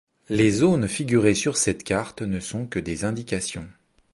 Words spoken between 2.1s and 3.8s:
ne sont que des indications.